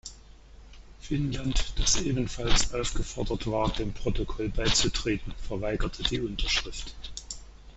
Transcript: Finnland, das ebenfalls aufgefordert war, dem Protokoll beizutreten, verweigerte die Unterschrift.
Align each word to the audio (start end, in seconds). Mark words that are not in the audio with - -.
Finnland, 0.99 1.73
das 1.77 2.01
ebenfalls 2.01 2.73
aufgefordert 2.73 3.45
war, 3.45 3.71
dem 3.71 3.93
Protokoll 3.93 4.49
beizutreten, 4.49 5.31
verweigerte 5.47 6.01
die 6.01 6.19
Unterschrift. 6.19 6.95